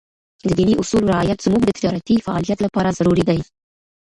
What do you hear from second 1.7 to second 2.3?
تجارتي